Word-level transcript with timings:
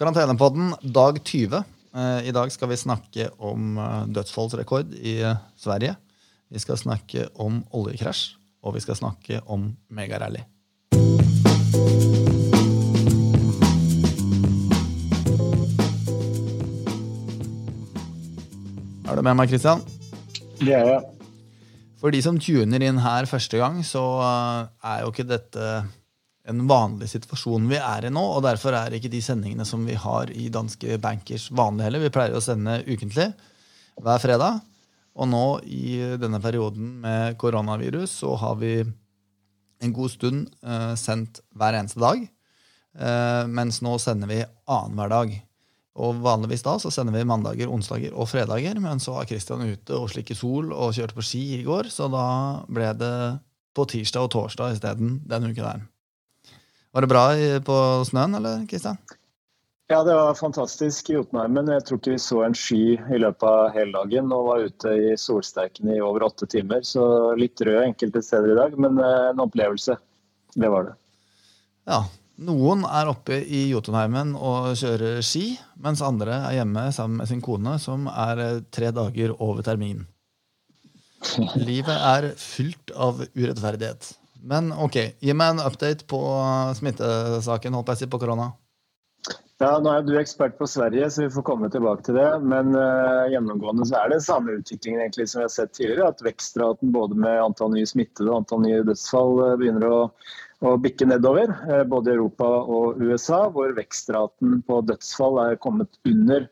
Karantenepodden 0.00 0.70
dag 0.80 1.18
20. 1.24 1.58
Eh, 1.94 2.28
I 2.28 2.32
dag 2.32 2.48
skal 2.48 2.70
vi 2.70 2.76
snakke 2.80 3.26
om 3.36 3.74
eh, 3.76 4.06
dødsfallsrekord 4.08 4.94
i 4.96 5.18
eh, 5.20 5.42
Sverige. 5.60 5.92
Vi 6.48 6.62
skal 6.62 6.78
snakke 6.80 7.26
om 7.36 7.58
oljekrasj, 7.76 8.30
og 8.64 8.78
vi 8.78 8.80
skal 8.80 8.96
snakke 8.96 9.42
om 9.44 9.66
megarally. 9.92 10.40
Er 19.04 19.20
du 19.20 19.26
med 19.28 19.36
meg, 19.36 19.52
Christian? 19.52 19.84
Det 20.64 20.72
er 20.80 20.94
jeg. 20.94 21.04
For 22.00 22.08
de 22.08 22.24
som 22.24 22.40
tuner 22.40 22.88
inn 22.88 23.04
her 23.04 23.28
første 23.28 23.60
gang, 23.60 23.84
så 23.84 24.06
er 24.24 25.04
jo 25.04 25.12
ikke 25.12 25.28
dette 25.28 25.82
en 26.50 26.64
vanlig 26.70 27.08
situasjon 27.12 27.68
vi 27.70 27.78
er 27.78 28.06
i 28.06 28.12
nå. 28.12 28.22
Og 28.36 28.42
derfor 28.46 28.76
er 28.76 28.96
ikke 28.96 29.12
de 29.12 29.22
sendingene 29.24 29.66
som 29.68 29.84
vi 29.86 29.96
har 29.98 30.32
i 30.34 30.48
Danske 30.52 30.98
Bankers 31.02 31.48
vanlige 31.50 31.88
heller. 31.88 32.04
Vi 32.06 32.14
pleier 32.14 32.36
å 32.36 32.44
sende 32.44 32.80
ukentlig 32.88 33.30
hver 34.00 34.22
fredag. 34.22 34.60
Og 35.20 35.28
nå 35.28 35.44
i 35.66 35.98
denne 36.20 36.40
perioden 36.42 37.00
med 37.02 37.38
koronavirus 37.40 38.20
så 38.22 38.36
har 38.40 38.58
vi 38.60 38.74
en 39.80 39.94
god 39.96 40.12
stund 40.12 40.50
eh, 40.62 40.94
sendt 40.98 41.42
hver 41.56 41.76
eneste 41.78 42.02
dag. 42.02 42.22
Eh, 42.98 43.44
mens 43.50 43.80
nå 43.84 43.96
sender 44.02 44.30
vi 44.30 44.42
annenhver 44.70 45.12
dag. 45.12 45.36
Og 46.00 46.20
vanligvis 46.24 46.64
da 46.64 46.76
så 46.80 46.92
sender 46.94 47.16
vi 47.16 47.26
mandager, 47.28 47.70
onsdager 47.72 48.14
og 48.14 48.28
fredager, 48.30 48.78
men 48.80 49.02
så 49.02 49.18
var 49.18 49.28
Kristian 49.28 49.66
ute 49.66 49.96
og 49.96 50.10
slikket 50.12 50.38
sol 50.38 50.70
og 50.72 50.94
kjørte 50.96 51.16
på 51.16 51.24
ski 51.26 51.42
i 51.58 51.64
går, 51.66 51.90
så 51.92 52.06
da 52.12 52.26
ble 52.70 52.92
det 52.96 53.14
på 53.76 53.86
tirsdag 53.90 54.28
og 54.28 54.32
torsdag 54.34 54.76
isteden 54.76 55.18
denne 55.28 55.50
uken 55.50 55.66
der. 55.66 55.82
Var 56.90 57.06
det 57.06 57.10
bra 57.10 57.24
på 57.66 57.80
snøen, 58.08 58.34
eller, 58.40 58.66
Kristian? 58.70 58.98
Ja, 59.90 60.04
det 60.04 60.14
var 60.14 60.34
fantastisk 60.38 61.08
i 61.10 61.16
Jotunheimen. 61.16 61.66
Jeg 61.74 61.82
tror 61.82 61.98
ikke 61.98 62.12
vi 62.12 62.22
så 62.22 62.44
en 62.46 62.54
sky 62.54 62.94
i 62.94 63.18
løpet 63.18 63.42
av 63.42 63.72
hele 63.74 63.90
dagen 63.96 64.30
og 64.36 64.44
var 64.46 64.66
ute 64.68 64.92
i 64.94 65.16
solsterken 65.18 65.90
i 65.90 65.96
over 65.98 66.28
åtte 66.28 66.46
timer. 66.46 66.84
Så 66.86 67.02
litt 67.34 67.58
rød 67.66 67.80
enkelte 67.88 68.22
steder 68.22 68.52
i 68.52 68.58
dag, 68.60 68.76
men 68.78 69.00
eh, 69.02 69.32
en 69.32 69.42
opplevelse. 69.42 69.96
Det 70.54 70.70
var 70.70 70.86
det. 70.86 70.94
Ja. 71.90 72.04
Noen 72.40 72.86
er 72.86 73.10
oppe 73.10 73.36
i 73.42 73.64
Jotunheimen 73.68 74.30
og 74.38 74.70
kjører 74.78 75.18
ski, 75.26 75.58
mens 75.82 76.00
andre 76.06 76.38
er 76.46 76.60
hjemme 76.60 76.86
sammen 76.94 77.18
med 77.20 77.28
sin 77.28 77.42
kone, 77.44 77.74
som 77.82 78.06
er 78.14 78.44
eh, 78.46 78.62
tre 78.70 78.94
dager 78.94 79.34
over 79.42 79.66
termin. 79.66 80.06
Livet 81.68 81.98
er 82.14 82.30
fylt 82.38 82.94
av 82.94 83.26
urettferdighet. 83.34 84.14
Men 84.42 84.72
ok, 84.72 84.96
gi 85.20 85.36
meg 85.36 85.54
en 85.54 85.62
update 85.66 86.06
på 86.10 86.20
smittesaken, 86.78 87.76
holdt 87.76 87.94
jeg 87.94 88.04
si, 88.04 88.10
på 88.10 88.20
korona. 88.22 88.52
Ja, 89.60 89.74
Nå 89.76 89.90
er 89.92 90.04
du 90.06 90.14
ekspert 90.16 90.54
på 90.56 90.64
Sverige, 90.70 91.10
så 91.12 91.26
vi 91.26 91.32
får 91.34 91.44
komme 91.44 91.68
tilbake 91.68 92.06
til 92.06 92.16
det. 92.16 92.28
Men 92.48 92.72
uh, 92.72 93.28
gjennomgående 93.28 93.84
så 93.90 93.98
er 93.98 94.14
det 94.14 94.22
samme 94.24 94.54
utviklingen 94.56 95.02
egentlig 95.02 95.26
som 95.28 95.42
vi 95.42 95.44
har 95.44 95.52
sett 95.52 95.74
tidligere. 95.76 96.08
At 96.14 96.22
vekstraten 96.24 96.94
både 96.94 97.18
med 97.20 97.42
antall 97.42 97.74
nye 97.74 97.88
smittede 97.88 98.30
og 98.30 98.38
antall 98.38 98.62
nye 98.64 98.80
dødsfall 98.88 99.42
eh, 99.44 99.58
begynner 99.60 99.84
å, 99.84 99.98
å 100.64 100.72
bikke 100.80 101.10
nedover. 101.10 101.52
eh, 101.68 101.84
både 101.92 102.08
i 102.08 102.16
Europa 102.16 102.48
og 102.78 103.04
USA, 103.04 103.42
hvor 103.52 103.76
vekstraten 103.76 104.62
på 104.64 104.80
dødsfall 104.88 105.42
er 105.44 105.60
kommet 105.60 106.00
under 106.08 106.48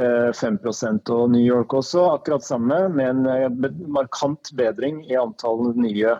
5% 0.00 1.10
og 1.12 1.30
New 1.34 1.44
York 1.44 1.74
også 1.76 2.06
akkurat 2.14 2.44
samme, 2.44 2.88
med 2.88 3.10
en 3.10 3.26
eh, 3.28 3.72
markant 3.92 4.48
bedring 4.56 5.02
i 5.10 5.18
antall 5.20 5.74
nye 5.76 6.14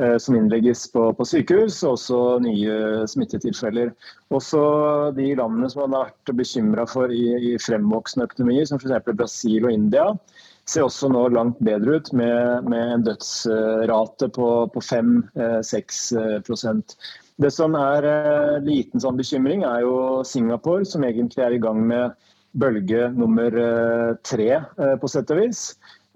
eh, 0.00 0.16
som 0.16 0.38
innlegges 0.38 0.86
på, 0.94 1.10
på 1.18 1.26
sykehus, 1.28 1.82
og 1.84 1.98
også 1.98 2.20
nye 2.46 3.06
smittetilfeller. 3.10 3.92
Også 4.32 4.62
de 5.16 5.34
landene 5.36 5.68
som 5.68 5.84
man 5.84 5.98
har 5.98 6.08
vært 6.08 6.32
bekymra 6.40 6.86
for 6.88 7.12
i, 7.12 7.26
i 7.52 7.58
fremvoksende 7.60 8.30
økonomier, 8.30 8.64
som 8.70 8.80
f.eks. 8.80 9.12
Brasil 9.12 9.68
og 9.68 9.76
India, 9.76 10.14
ser 10.70 10.86
også 10.86 11.10
nå 11.12 11.26
langt 11.34 11.58
bedre 11.64 11.98
ut, 11.98 12.12
med, 12.16 12.64
med 12.70 12.92
en 12.94 13.04
dødsrate 13.04 14.28
på, 14.32 14.48
på 14.72 14.80
5-6% 14.86 16.96
Det 17.40 17.50
som 17.52 17.74
er 17.76 18.04
eh, 18.08 18.56
liten 18.64 19.00
sånn 19.02 19.20
bekymring, 19.20 19.64
er 19.68 19.80
jo 19.84 20.24
Singapore, 20.24 20.84
som 20.88 21.04
egentlig 21.04 21.44
er 21.44 21.52
i 21.56 21.62
gang 21.62 21.84
med 21.84 22.16
bølge 22.52 23.08
nummer 23.14 23.54
eh, 23.62 24.12
tre, 24.26 24.50
eh, 24.58 24.94
på 25.00 25.10
sett 25.10 25.30
og 25.34 25.40
vis. 25.42 25.64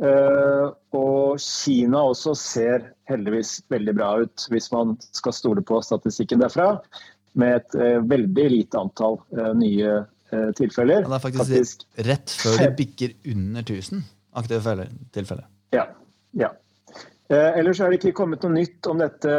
Eh, 0.03 0.65
og 0.99 1.39
Kina 1.43 2.03
også 2.11 2.35
ser 2.39 2.89
heldigvis 3.11 3.61
veldig 3.73 3.95
bra 3.97 4.11
ut, 4.25 4.47
hvis 4.51 4.71
man 4.75 4.97
skal 5.15 5.37
stole 5.37 5.65
på 5.67 5.81
statistikken 5.85 6.43
derfra. 6.43 6.75
Med 7.35 7.57
et 7.59 8.05
veldig 8.07 8.45
lite 8.53 8.79
antall 8.79 9.17
nye 9.59 10.05
tilfeller. 10.55 11.03
Det 11.03 11.17
er 11.17 11.23
faktisk, 11.25 11.81
rett 12.07 12.31
før 12.31 12.61
de 12.61 12.69
bikker 12.79 13.17
under 13.33 13.65
1000 13.65 14.05
aktive 14.39 14.77
tilfeller. 15.17 15.49
Ja. 15.75 15.89
ja. 16.39 16.53
Eh, 17.33 17.57
ellers 17.59 17.81
er 17.81 17.89
det 17.89 18.03
ikke 18.03 18.19
kommet 18.19 18.43
noe 18.45 18.53
nytt 18.53 18.85
om 18.91 18.99
dette 19.01 19.33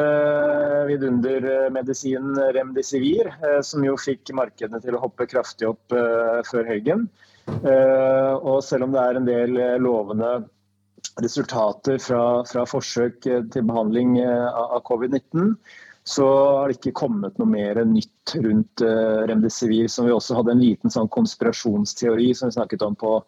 vidundermedisinen 0.89 2.39
Remdesivir, 2.55 3.29
eh, 3.29 3.61
som 3.61 3.85
jo 3.85 3.93
fikk 4.01 4.33
markedene 4.33 4.81
til 4.81 4.97
å 4.97 5.03
hoppe 5.03 5.27
kraftig 5.29 5.69
opp 5.69 5.93
eh, 5.93 6.41
før 6.49 6.65
helgen. 6.65 7.05
Eh, 7.45 8.33
og 8.41 8.63
selv 8.65 8.87
om 8.87 8.95
det 8.95 9.03
er 9.03 9.19
en 9.19 9.29
del 9.29 9.57
eh, 9.61 9.77
lovende 9.77 10.31
resultater 11.21 11.99
fra, 12.01 12.43
fra 12.49 12.65
forsøk 12.65 13.27
eh, 13.29 13.43
til 13.53 13.67
behandling 13.69 14.17
eh, 14.23 14.47
av 14.49 14.79
av 14.79 14.81
covid-19, 14.89 15.53
så 16.05 16.25
har 16.25 16.69
det 16.69 16.79
ikke 16.79 16.99
kommet 17.05 17.37
noe 17.41 17.49
mer 17.49 17.79
nytt 17.85 18.33
rundt 18.41 18.81
eh, 18.81 19.21
Remdesivir, 19.29 19.87
som 19.93 20.09
vi 20.09 20.13
også 20.13 20.39
hadde 20.39 20.53
en 20.57 20.65
liten 20.65 20.93
sånn 20.93 21.09
konspirasjonsteori 21.13 22.31
som 22.33 22.49
vi 22.49 22.57
snakket 22.57 22.85
om 22.85 22.97
på 22.97 23.19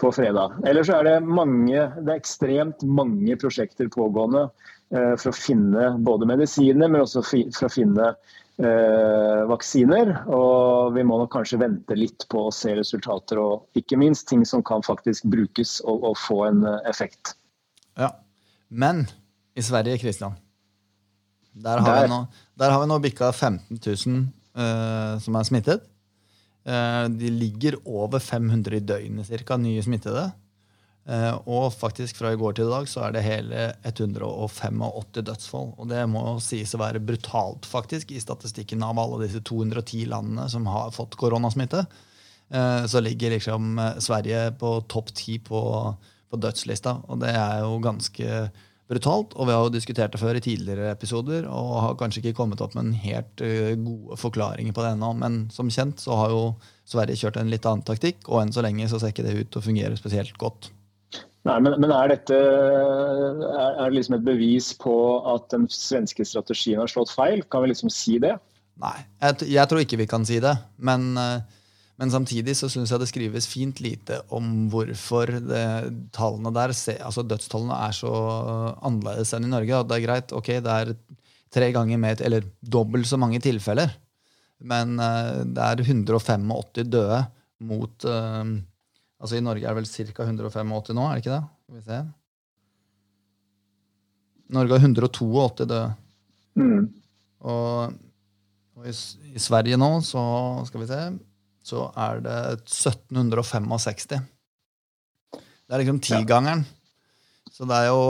på 0.00 0.10
fredag. 0.14 0.58
Ellers 0.68 0.90
er 0.92 1.06
det 1.06 1.16
mange, 1.24 1.86
det 2.00 2.08
er 2.08 2.18
ekstremt 2.18 2.84
mange 2.86 3.36
prosjekter 3.40 3.90
pågående 3.92 4.46
eh, 4.94 5.14
for 5.20 5.30
å 5.30 5.36
finne 5.36 5.90
både 6.06 6.28
medisiner, 6.30 6.88
men 6.88 7.02
også 7.04 7.22
for 7.26 7.68
å 7.68 7.72
finne 7.72 8.08
eh, 8.10 9.42
vaksiner. 9.50 10.12
Og 10.32 10.96
vi 10.96 11.04
må 11.06 11.20
nok 11.20 11.32
kanskje 11.36 11.60
vente 11.62 11.98
litt 11.98 12.26
på 12.32 12.46
å 12.48 12.54
se 12.54 12.74
resultater, 12.78 13.40
og 13.42 13.80
ikke 13.80 14.00
minst 14.00 14.28
ting 14.30 14.44
som 14.48 14.64
kan 14.66 14.84
faktisk 14.86 15.28
brukes 15.32 15.78
og, 15.84 16.10
og 16.12 16.18
få 16.20 16.42
en 16.48 16.64
eh, 16.68 16.80
effekt. 16.90 17.36
Ja. 18.00 18.14
Men 18.70 19.04
i 19.58 19.62
Sverige, 19.66 19.98
Kristian, 19.98 20.36
der 21.52 21.82
har, 21.82 21.96
Der. 21.96 22.04
Vi 22.06 22.12
nå, 22.12 22.20
der 22.62 22.70
har 22.70 22.80
vi 22.80 22.86
nå 22.86 22.98
bikka 23.02 23.32
15 23.32 23.80
000 23.82 24.20
eh, 24.54 25.16
som 25.20 25.36
er 25.36 25.48
smittet. 25.48 25.89
Eh, 26.70 27.08
de 27.08 27.30
ligger 27.30 27.78
over 27.84 28.22
500 28.22 28.76
i 28.76 28.84
døgnet 28.84 29.26
cirka, 29.26 29.56
nye 29.58 29.82
smittede. 29.82 30.28
Eh, 31.10 31.32
og 31.50 31.72
faktisk 31.74 32.20
fra 32.20 32.30
i 32.34 32.38
går 32.38 32.54
til 32.54 32.68
i 32.68 32.74
dag 32.74 32.88
så 32.90 33.06
er 33.06 33.16
det 33.16 33.24
hele 33.24 33.64
185 33.88 35.24
dødsfall. 35.26 35.72
Og 35.80 35.90
det 35.90 36.04
må 36.12 36.22
sies 36.44 36.74
å 36.76 36.82
være 36.82 37.02
brutalt, 37.02 37.66
faktisk, 37.66 38.12
i 38.12 38.22
statistikken 38.22 38.84
av 38.86 39.00
alle 39.02 39.24
disse 39.24 39.42
210 39.42 40.06
landene 40.12 40.46
som 40.52 40.68
har 40.70 40.94
fått 40.94 41.18
koronasmitte. 41.20 41.86
Eh, 42.50 42.86
så 42.86 43.02
ligger 43.02 43.34
liksom 43.34 43.80
Sverige 43.98 44.50
på 44.60 44.76
topp 44.90 45.14
ti 45.16 45.38
på, 45.42 45.60
på 46.30 46.42
dødslista, 46.44 47.00
og 47.08 47.22
det 47.24 47.34
er 47.34 47.64
jo 47.64 47.78
ganske 47.82 48.42
brutalt. 48.90 49.36
Og 49.38 49.48
vi 49.48 49.54
har 49.54 49.64
jo 49.64 49.72
diskutert 49.74 50.14
det 50.14 50.20
før 50.20 50.38
i 50.38 50.42
tidligere 50.44 50.90
episoder 50.92 51.46
og 51.48 51.70
har 51.84 51.96
kanskje 52.00 52.24
ikke 52.24 52.36
kommet 52.42 52.62
opp 52.64 52.74
med 52.76 52.88
en 52.88 52.98
helt 53.04 53.44
uh, 53.44 53.72
gode 53.78 54.18
forklaringer 54.20 54.74
på 54.76 54.84
det 54.84 54.92
ennå. 54.96 55.12
Men 55.22 55.40
som 55.54 55.70
kjent 55.72 56.02
så 56.02 56.18
har 56.18 56.34
jo 56.34 56.42
Sverige 56.90 57.22
kjørt 57.22 57.38
en 57.38 57.52
litt 57.52 57.66
annen 57.68 57.86
taktikk, 57.86 58.24
og 58.26 58.42
enn 58.42 58.52
så 58.54 58.64
lenge 58.66 58.88
så 58.90 58.98
ser 58.98 59.14
ikke 59.14 59.26
det 59.28 59.36
ut 59.38 59.50
til 59.52 59.62
å 59.62 59.66
fungere 59.68 59.98
spesielt 59.98 60.34
godt. 60.42 60.72
Nei, 61.48 61.56
men, 61.64 61.78
men 61.80 61.92
er 61.94 62.10
dette 62.10 62.36
er, 62.36 63.70
er 63.70 63.86
det 63.86 63.94
liksom 63.94 64.18
et 64.18 64.26
bevis 64.26 64.72
på 64.76 64.94
at 65.30 65.46
den 65.54 65.64
svenske 65.72 66.26
strategien 66.28 66.82
har 66.82 66.90
slått 66.90 67.12
feil? 67.14 67.40
Kan 67.48 67.64
vi 67.64 67.70
liksom 67.70 67.92
si 67.94 68.18
det? 68.20 68.34
Nei, 68.80 68.98
jeg, 69.22 69.48
jeg 69.54 69.70
tror 69.70 69.80
ikke 69.84 70.00
vi 70.02 70.08
kan 70.10 70.26
si 70.28 70.40
det. 70.42 70.52
Men, 70.82 71.14
eh, 71.20 71.59
men 72.00 72.08
samtidig 72.08 72.54
så 72.56 72.68
syns 72.72 72.88
jeg 72.94 73.02
det 73.02 73.10
skrives 73.10 73.46
fint 73.50 73.80
lite 73.84 74.22
om 74.32 74.70
hvorfor 74.72 75.34
det, 75.44 75.64
tallene 76.16 76.52
der, 76.56 76.72
altså 76.72 77.24
dødstallene 77.28 77.76
er 77.76 77.92
så 77.92 78.12
annerledes 78.88 79.34
enn 79.36 79.44
i 79.44 79.50
Norge. 79.52 79.82
At 79.82 79.90
det 79.90 79.98
er 79.98 80.06
greit, 80.06 80.32
ok, 80.32 80.48
det 80.64 80.76
er 80.78 80.94
tre 81.52 81.68
ganger 81.76 82.00
mer, 82.00 82.16
eller 82.24 82.48
dobbelt 82.64 83.10
så 83.10 83.20
mange 83.20 83.42
tilfeller. 83.44 83.92
Men 84.64 84.96
eh, 84.96 85.42
det 85.44 85.66
er 85.66 85.84
185 85.84 86.88
døde 86.88 87.20
mot 87.68 88.08
eh, 88.08 88.56
Altså 89.20 89.36
I 89.36 89.44
Norge 89.44 89.66
er 89.68 89.76
det 89.76 89.82
vel 89.82 90.12
ca. 90.16 90.24
185 90.24 90.94
nå, 90.96 91.02
er 91.04 91.18
det 91.18 91.20
ikke 91.20 91.34
det? 91.34 91.42
Skal 91.60 91.76
vi 91.76 91.82
se. 91.84 91.96
Norge 94.56 94.72
har 94.72 94.86
182 94.86 95.66
døde. 95.66 95.80
Mm. 96.56 96.86
Og, 97.44 97.98
og 98.80 98.86
i, 98.88 98.94
i 99.36 99.42
Sverige 99.44 99.76
nå, 99.76 99.90
så 100.00 100.22
skal 100.64 100.80
vi 100.80 100.88
se, 100.88 101.02
så 101.70 101.86
er 101.98 102.20
det 102.24 102.36
1765. 102.66 104.20
Det 105.70 105.76
er 105.76 105.84
liksom 105.84 106.02
tigangeren. 106.02 106.66
Så 107.60 107.66
det 107.68 107.76
er 107.76 107.90
jo, 107.90 108.02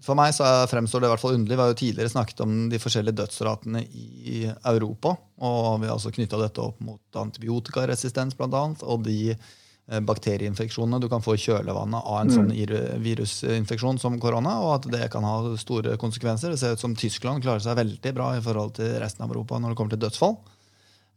For 0.00 0.18
meg 0.18 0.32
så 0.32 0.46
fremstår 0.70 1.02
det 1.02 1.08
i 1.08 1.12
hvert 1.12 1.20
fall 1.20 1.34
underlig. 1.36 1.58
Vi 1.58 1.62
har 1.62 1.72
jo 1.72 1.78
tidligere 1.78 2.12
snakket 2.14 2.38
om 2.44 2.54
de 2.72 2.78
forskjellige 2.80 3.18
dødsratene 3.18 3.82
i 3.84 4.46
Europa. 4.48 5.12
Og 5.44 5.82
vi 5.82 5.90
har 5.90 5.98
også 5.98 6.14
knytta 6.14 6.40
dette 6.40 6.62
opp 6.62 6.78
mot 6.80 7.20
antibiotikaresistens 7.20 8.38
blant 8.38 8.56
annet, 8.56 8.84
og 8.86 9.04
de 9.04 9.34
eh, 9.34 10.00
bakterieinfeksjonene 10.08 11.02
du 11.02 11.10
kan 11.12 11.24
få 11.24 11.36
i 11.36 11.42
kjølevannet 11.42 12.08
av 12.14 12.20
en 12.22 12.32
sånn 12.32 12.48
mm. 12.54 13.04
virusinfeksjon 13.04 14.00
som 14.00 14.16
korona, 14.22 14.56
og 14.64 14.76
at 14.78 14.90
det 14.94 15.10
kan 15.12 15.26
ha 15.26 15.36
store 15.60 15.98
konsekvenser. 16.00 16.54
Det 16.54 16.62
ser 16.62 16.78
ut 16.78 16.86
som 16.86 16.96
Tyskland 16.96 17.44
klarer 17.44 17.62
seg 17.66 17.76
veldig 17.82 18.14
bra 18.16 18.32
i 18.38 18.42
forhold 18.46 18.78
til 18.80 18.94
resten 19.02 19.26
av 19.26 19.34
Europa 19.34 19.60
når 19.60 19.74
det 19.74 19.82
kommer 19.82 19.96
til 19.98 20.04
dødsfall. 20.06 20.38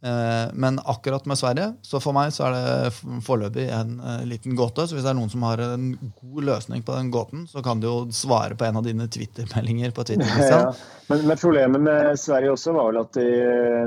Eh, 0.04 0.54
men 0.54 0.80
akkurat 0.86 1.26
med 1.26 1.38
Sverige, 1.38 1.74
så 1.82 2.00
for 2.04 2.14
meg 2.14 2.34
så 2.36 2.46
er 2.46 2.56
det 2.56 3.22
foreløpig 3.26 3.64
en 3.74 3.96
eh, 4.04 4.26
liten 4.30 4.58
gåte. 4.58 4.86
Så 4.86 4.98
hvis 4.98 5.06
det 5.06 5.14
er 5.14 5.18
noen 5.18 5.32
som 5.32 5.46
har 5.48 5.62
en 5.64 5.88
god 6.20 6.44
løsning 6.46 6.84
på 6.86 6.98
den 6.98 7.10
gåten, 7.14 7.48
så 7.50 7.64
kan 7.66 7.82
du 7.82 7.88
jo 7.88 7.96
svare 8.14 8.58
på 8.60 8.68
en 8.68 8.78
av 8.82 8.86
dine 8.86 9.08
Twitter-meldinger 9.10 9.96
på 9.96 10.06
Twitter. 10.06 10.30
Ja, 10.56 10.74
men, 11.10 11.24
men, 11.28 11.38
problemet 11.42 11.82
med 11.82 12.20
Sverige 12.20 12.54
også 12.54 12.76
var 12.76 12.92
vel 12.92 13.02
at 13.02 13.18
de, 13.18 13.26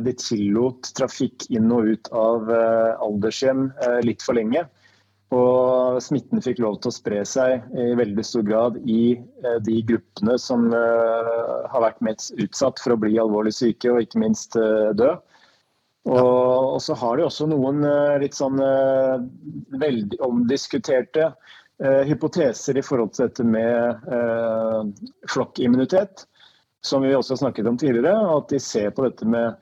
de 0.07 0.15
tillot 0.19 0.91
trafikk 0.99 1.47
inn 1.55 1.71
og 1.75 1.87
ut 1.93 2.11
av 2.15 2.51
uh, 2.51 2.99
aldershjem 3.05 3.69
litt 4.07 4.25
for 4.25 4.39
lenge. 4.39 4.65
Og 5.35 5.99
smitten 6.03 6.43
fikk 6.43 6.61
lov 6.65 6.81
til 6.83 6.91
å 6.91 6.97
spre 6.97 7.23
seg 7.29 7.65
i 7.79 7.89
veldig 7.99 8.25
stor 8.25 8.47
grad 8.49 8.79
i 8.89 9.19
de 9.67 9.81
gruppene 9.91 10.39
som 10.41 10.71
har 10.73 11.85
vært 11.85 12.01
mest 12.07 12.33
utsatt 12.41 12.81
for 12.81 12.95
å 12.95 13.01
bli 13.03 13.19
alvorlig 13.21 13.53
syke 13.59 13.93
og 13.93 14.07
ikke 14.07 14.23
minst 14.23 14.57
dø. 14.57 15.11
Og, 16.09 16.75
og, 16.75 16.81
så 16.83 16.97
har 16.97 17.19
de 17.19 17.27
også 17.27 17.47
noen 17.51 17.83
eh, 17.85 18.17
litt 18.23 18.37
sånn 18.39 18.61
eh, 18.65 19.19
veldig 19.81 20.21
omdiskuterte 20.25 21.27
eh, 21.27 22.05
hypoteser 22.09 22.79
i 22.81 22.85
forhold 22.85 23.13
til 23.15 23.29
dette 23.29 23.45
med 23.45 24.07
flokkimmunitet, 25.29 26.25
som 26.85 27.05
vi 27.05 27.13
også 27.17 27.35
har 27.35 27.43
snakket 27.43 27.69
om 27.69 27.81
tidligere. 27.81 28.15
At 28.39 28.49
de 28.55 28.61
ser 28.63 28.95
på 28.97 29.05
dette 29.05 29.29
med 29.29 29.59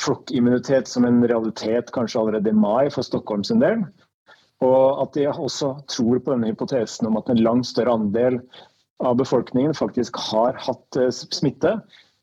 flokkimmunitet 0.00 0.88
som 0.88 1.04
en 1.08 1.24
realitet 1.26 1.90
kanskje 1.96 2.20
allerede 2.22 2.52
i 2.52 2.56
mai 2.56 2.92
for 2.94 3.04
Stockholm 3.04 3.42
sin 3.44 3.62
del. 3.62 3.82
Og 4.62 5.02
at 5.02 5.16
de 5.16 5.26
også 5.32 5.72
tror 5.90 6.20
på 6.20 6.34
denne 6.34 6.52
hypotesen 6.52 7.08
om 7.08 7.18
at 7.18 7.32
en 7.32 7.42
langt 7.42 7.66
større 7.66 7.96
andel 7.96 8.38
av 9.02 9.16
befolkningen 9.18 9.74
faktisk 9.74 10.20
har 10.30 10.58
hatt 10.60 10.98
smitte 11.16 11.78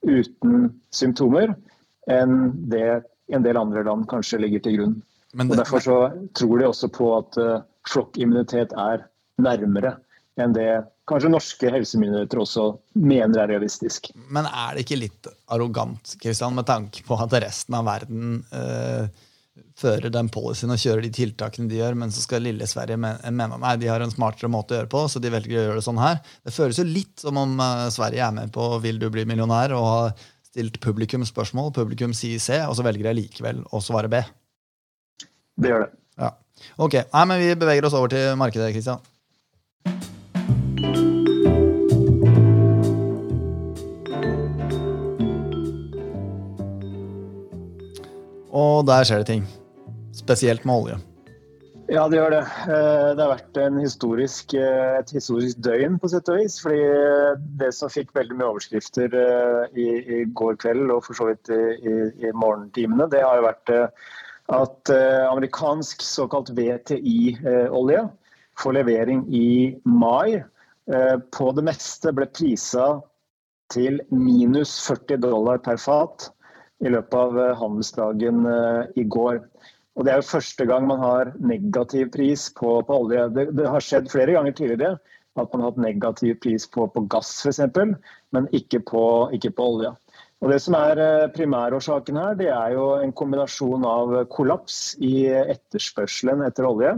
uten 0.05 0.69
symptomer 0.93 1.55
enn 2.13 2.51
det 2.71 3.01
en 3.33 3.45
del 3.45 3.59
andre 3.59 3.83
land 3.88 4.07
kanskje 4.09 4.41
ligger 4.44 4.63
til 4.65 4.77
grunn. 4.77 4.97
Det, 5.33 5.45
og 5.50 5.56
Derfor 5.59 5.83
så 5.83 5.97
tror 6.38 6.59
de 6.59 6.68
også 6.68 6.89
på 6.94 7.09
at 7.18 7.39
uh, 7.41 7.63
flokkimmunitet 7.89 8.75
er 8.79 9.07
nærmere 9.44 9.97
enn 10.38 10.53
det 10.53 10.69
kanskje 11.09 11.31
norske 11.31 11.71
helsemyndigheter 11.74 12.41
også 12.41 12.68
mener 13.00 13.41
er 13.41 13.51
realistisk. 13.56 14.12
Men 14.29 14.47
er 14.47 14.75
det 14.75 14.85
ikke 14.85 15.00
litt 15.00 15.29
arrogant 15.53 16.13
Kristian, 16.21 16.56
med 16.57 16.68
tanke 16.68 17.01
på 17.07 17.18
at 17.24 17.33
resten 17.41 17.77
av 17.77 17.88
verden 17.88 18.38
uh, 18.53 19.07
fører 19.77 20.12
den 20.13 20.29
policyen 20.33 20.74
og 20.74 20.81
kjører 20.81 21.06
de 21.06 21.12
tiltakene 21.13 21.69
de 21.71 21.79
gjør, 21.79 21.97
men 21.97 22.13
så 22.13 22.24
skal 22.24 22.45
lille 22.45 22.68
Sverige 22.69 23.00
mene 23.00 23.50
nei, 23.57 23.75
de 23.81 23.89
har 23.89 24.03
en 24.03 24.13
smartere 24.13 24.51
måte 24.51 24.75
å 24.75 24.81
gjøre 24.81 24.91
på, 24.94 25.03
så 25.09 25.21
de 25.24 25.33
velger 25.33 25.57
å 25.57 25.65
gjøre 25.68 25.79
det 25.79 25.85
sånn 25.88 26.01
her. 26.01 26.19
Det 26.45 26.56
føles 26.56 26.81
jo 26.81 26.88
litt 26.88 27.25
som 27.25 27.39
om 27.41 27.57
uh, 27.62 27.88
Sverige 27.94 28.25
er 28.27 28.35
med 28.35 28.53
på 28.53 28.69
'Vil 28.83 29.01
du 29.01 29.09
bli 29.13 29.25
millionær?' 29.29 29.75
og 29.77 29.88
har 29.91 30.27
stilt 30.57 30.80
publikum 30.81 31.21
spørsmål, 31.25 31.69
publikum 31.75 32.15
sier 32.18 32.42
C, 32.42 32.57
og 32.65 32.74
så 32.77 32.86
velger 32.86 33.12
jeg 33.12 33.19
likevel 33.19 33.62
å 33.69 33.81
svare 33.83 34.09
B. 34.09 34.24
Det 35.57 35.69
gjør 35.69 35.86
det. 35.86 35.92
Ja. 36.18 36.33
Ok, 36.81 36.98
Nei, 37.13 37.25
men 37.30 37.39
Vi 37.44 37.54
beveger 37.62 37.86
oss 37.86 37.94
over 37.94 38.09
til 38.09 38.33
markedet. 38.38 38.74
Kristian. 38.74 38.98
Og 48.50 48.88
der 48.89 49.06
skjer 49.06 49.21
det 49.21 49.30
ting. 49.30 49.45
Spesielt 50.18 50.65
med 50.65 50.74
olje. 50.74 50.98
Ja, 51.88 52.01
det 52.12 52.18
gjør 52.18 52.34
det. 52.34 52.42
Eh, 52.68 53.10
det 53.16 53.24
har 53.24 53.30
vært 53.31 53.57
historisk, 53.80 54.54
eh, 54.60 54.98
et 55.00 55.12
historisk 55.16 55.60
døgn, 55.63 55.95
på 56.01 56.10
sett 56.12 56.28
og 56.28 56.42
vis. 56.42 56.57
fordi 56.60 56.81
det 57.62 57.69
som 57.74 57.89
fikk 57.89 58.12
veldig 58.13 58.36
mye 58.36 58.50
overskrifter 58.51 59.13
eh, 59.16 59.78
i, 59.80 59.86
i 60.04 60.18
går 60.36 60.57
kveld, 60.60 60.92
og 60.92 61.06
for 61.06 61.16
så 61.16 61.30
vidt 61.30 61.48
i, 61.48 61.62
i, 61.88 61.94
i 62.28 62.34
morgentimene, 62.36 63.07
det 63.07 63.24
har 63.24 63.39
jo 63.39 63.48
vært 63.48 63.72
at 64.57 64.92
amerikansk 65.28 66.04
såkalt 66.04 66.54
VTI-olje 66.56 68.04
for 68.60 68.75
levering 68.75 69.25
i 69.36 69.75
mai 69.84 70.39
på 70.88 71.50
det 71.51 71.66
meste 71.68 72.13
ble 72.16 72.30
prisa 72.31 73.01
til 73.75 74.00
minus 74.07 74.78
40 74.88 75.19
dollar 75.25 75.60
per 75.60 75.75
fat 75.84 76.30
i 76.80 76.88
løpet 76.94 77.19
av 77.19 77.60
handelsdagen 77.60 78.48
i 78.95 79.04
går. 79.04 79.42
Og 79.97 80.05
Det 80.05 80.13
er 80.13 80.19
jo 80.21 80.29
første 80.29 80.65
gang 80.69 80.85
man 80.85 81.01
har 81.01 81.31
negativ 81.41 82.11
pris 82.13 82.47
på, 82.53 82.75
på 82.85 82.97
olje. 83.03 83.27
Det, 83.33 83.47
det, 83.57 83.65
har 83.65 83.81
skjedd 83.83 84.11
flere 84.13 84.35
ganger 84.38 84.53
tidligere 84.53 84.97
at 85.38 85.53
man 85.53 85.63
har 85.63 85.71
hatt 85.71 85.81
negativ 85.81 86.38
pris 86.41 86.65
på, 86.69 86.88
på 86.89 87.03
gass 87.09 87.29
f.eks., 87.45 87.61
men 88.33 88.49
ikke 88.57 88.81
på, 88.85 89.03
ikke 89.38 89.51
på, 89.57 89.67
olje. 89.75 89.91
Og 90.41 90.51
Det 90.53 90.59
som 90.61 90.77
er 90.77 91.01
eh, 91.01 91.29
primærårsaken 91.33 92.17
her, 92.17 92.38
det 92.38 92.49
er 92.53 92.73
jo 92.73 92.88
en 93.01 93.13
kombinasjon 93.13 93.85
av 93.89 94.15
kollaps 94.33 94.95
i 95.01 95.27
etterspørselen 95.29 96.41
etter 96.45 96.69
olje. 96.69 96.93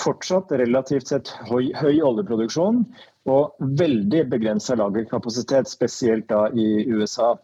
Fortsatt 0.00 0.52
relativt 0.60 1.12
sett 1.12 1.32
høy, 1.48 1.70
høy 1.76 2.00
oljeproduksjon 2.04 2.82
og 3.32 3.58
veldig 3.80 4.24
begrensa 4.32 4.76
lagerkapasitet, 4.78 5.68
spesielt 5.70 6.28
da 6.30 6.46
i 6.52 6.84
USA. 6.90 7.34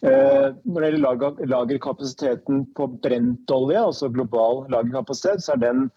Eh, 0.00 0.48
når 0.64 0.80
det 0.80 0.90
gjelder 0.90 1.46
lagerkapasiteten 1.52 2.64
på 2.76 2.88
brentolje, 3.04 3.80
altså 3.80 4.08
global 4.12 4.64
lagerkapasitet, 4.72 5.44
så 5.44 5.56
er 5.56 5.64
den 5.64 5.88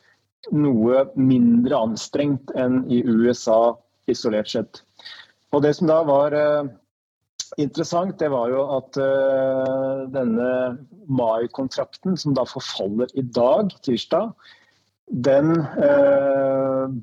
noe 0.52 1.06
mindre 1.16 1.80
anstrengt 1.88 2.52
enn 2.60 2.82
i 2.92 3.00
USA 3.08 3.78
isolert 4.12 4.52
sett. 4.52 4.82
Og 5.54 5.64
Det 5.64 5.72
som 5.78 5.88
da 5.88 6.02
var 6.04 6.36
eh, 6.36 6.66
interessant, 7.62 8.18
det 8.20 8.32
var 8.34 8.52
jo 8.52 8.66
at 8.76 9.00
eh, 9.00 10.04
denne 10.12 10.50
Mai-kontrakten, 11.08 12.18
som 12.20 12.36
da 12.36 12.44
forfaller 12.48 13.12
i 13.16 13.24
dag, 13.24 13.72
tirsdag, 13.86 14.34
den 15.08 15.52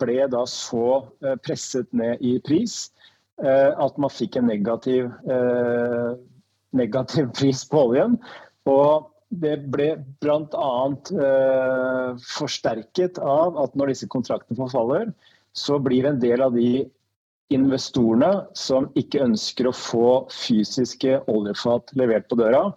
ble 0.01 0.27
da 0.33 0.45
så 0.49 1.03
presset 1.45 1.89
ned 1.97 2.21
i 2.21 2.39
pris 2.45 2.91
at 3.41 3.97
man 3.97 4.13
fikk 4.13 4.37
en 4.37 4.51
negativ 4.51 5.09
negativ 6.77 7.31
pris 7.39 7.65
på 7.69 7.87
oljen. 7.89 8.19
Og 8.69 9.11
det 9.31 9.57
ble 9.71 9.93
bl.a. 10.23 10.71
Eh, 11.25 12.23
forsterket 12.35 13.21
av 13.23 13.59
at 13.63 13.77
når 13.79 13.93
disse 13.93 14.09
kontraktene 14.11 14.59
forfaller, 14.59 15.13
så 15.55 15.79
blir 15.83 16.07
en 16.07 16.21
del 16.23 16.43
av 16.43 16.55
de 16.55 16.87
investorene 17.51 18.45
som 18.59 18.89
ikke 18.99 19.25
ønsker 19.25 19.67
å 19.67 19.75
få 19.75 20.11
fysiske 20.31 21.19
oljefat 21.31 21.91
levert 21.99 22.29
på 22.31 22.39
døra, 22.39 22.69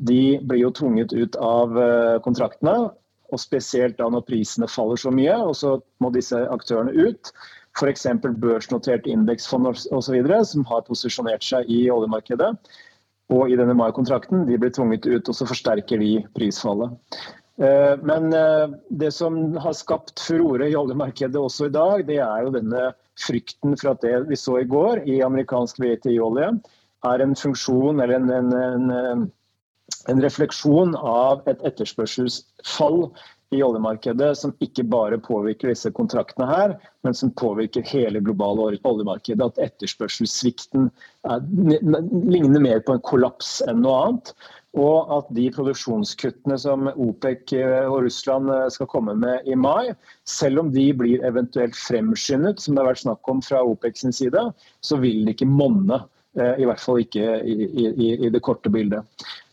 de 0.00 0.38
blir 0.40 0.64
jo 0.64 0.72
tvunget 0.74 1.12
ut 1.12 1.36
av 1.36 1.76
eh, 1.78 2.18
kontraktene. 2.24 2.90
Og 3.32 3.40
spesielt 3.40 3.98
da 3.98 4.10
når 4.12 4.26
prisene 4.28 4.68
faller 4.68 5.00
så 5.00 5.10
mye, 5.14 5.34
og 5.40 5.56
så 5.56 5.78
må 6.04 6.12
disse 6.12 6.36
aktørene 6.52 6.92
ut. 6.92 7.32
F.eks. 7.78 8.06
børsnotert 8.42 9.06
indeksfond 9.08 9.70
osv. 9.72 10.16
som 10.44 10.64
har 10.68 10.84
posisjonert 10.84 11.44
seg 11.46 11.70
i 11.72 11.86
oljemarkedet 11.90 12.52
og 13.32 13.48
i 13.50 13.56
denne 13.56 13.76
Mai-kontrakten, 13.78 14.44
de 14.48 14.58
blir 14.60 14.72
tvunget 14.74 15.06
ut, 15.08 15.28
og 15.30 15.36
så 15.36 15.46
forsterker 15.48 16.00
de 16.02 16.10
prisfallet. 16.36 16.92
Eh, 17.62 17.94
men 18.04 18.32
eh, 18.36 18.74
det 19.02 19.12
som 19.16 19.38
har 19.60 19.76
skapt 19.76 20.20
furore 20.20 20.70
i 20.70 20.76
oljemarkedet 20.76 21.38
også 21.38 21.68
i 21.68 21.74
dag, 21.74 22.04
det 22.08 22.18
er 22.24 22.46
jo 22.46 22.54
denne 22.54 22.90
frykten 23.20 23.76
for 23.76 23.92
at 23.92 24.04
det 24.04 24.14
vi 24.30 24.38
så 24.40 24.58
i 24.62 24.68
går 24.68 25.04
i 25.08 25.20
amerikansk 25.24 25.80
WTI-olje, 25.82 26.50
er 27.12 27.22
en 27.22 27.36
funksjon 27.36 28.00
eller 28.00 28.20
en, 28.20 28.30
en, 28.30 28.52
en, 28.96 29.24
en 30.10 30.22
refleksjon 30.22 30.96
av 30.96 31.46
et 31.50 31.62
etterspørselsfall 31.68 33.06
i 33.52 33.60
oljemarkedet 33.62 34.30
som 34.38 34.54
ikke 34.64 34.84
bare 34.88 35.18
påvirker 35.20 35.72
disse 35.72 35.90
kontraktene 35.94 36.48
her, 36.48 36.74
men 37.04 37.14
som 37.16 37.32
påvirker 37.36 37.84
hele 37.84 38.22
globale 38.24 38.78
oljemarkedet. 38.88 39.44
At 39.44 39.60
etterspørselssvikten 39.66 40.88
er, 41.28 41.44
ligner 41.52 42.64
mer 42.64 42.80
på 42.80 42.96
en 42.96 43.04
kollaps 43.04 43.58
enn 43.68 43.82
noe 43.84 43.98
annet. 44.06 44.32
Og 44.72 45.10
at 45.12 45.28
de 45.36 45.50
produksjonskuttene 45.52 46.56
som 46.56 46.88
OPEC 46.88 47.52
og 47.60 47.98
Russland 48.06 48.48
skal 48.72 48.88
komme 48.88 49.12
med 49.20 49.44
i 49.44 49.56
mai, 49.58 49.92
selv 50.24 50.62
om 50.62 50.72
de 50.72 50.86
blir 50.96 51.24
eventuelt 51.28 51.76
fremskyndet, 51.76 52.62
som 52.62 52.72
det 52.72 52.80
har 52.80 52.94
vært 52.94 53.04
snakk 53.04 53.28
om 53.28 53.44
fra 53.44 53.60
OPEC 53.68 54.00
sin 54.00 54.16
side, 54.16 54.46
så 54.80 55.00
vil 55.02 55.26
det 55.26 55.36
ikke 55.36 55.52
monne. 55.52 56.00
Eh, 56.40 56.64
I 56.64 56.68
hvert 56.68 56.80
fall 56.80 57.02
ikke 57.02 57.42
i, 57.44 57.68
i, 57.68 58.12
i 58.16 58.32
det 58.32 58.40
korte 58.40 58.72
bildet. 58.72 59.04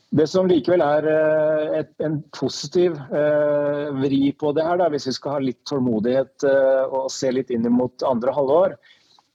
Det 0.10 0.26
som 0.26 0.48
likevel 0.50 0.82
er 0.82 1.06
eh, 1.06 1.74
et, 1.84 1.92
en 2.02 2.18
positiv 2.34 2.96
eh, 3.14 3.90
vri 3.94 4.32
på 4.34 4.54
det 4.58 4.66
her, 4.66 4.80
da, 4.82 4.88
hvis 4.90 5.06
vi 5.06 5.14
skal 5.14 5.36
ha 5.36 5.42
litt 5.44 5.60
tålmodighet 5.70 6.46
eh, 6.50 6.86
og 6.90 7.12
se 7.14 7.30
litt 7.36 7.54
inn 7.54 7.68
mot 7.70 8.06
andre 8.10 8.34
halvår, 8.34 8.74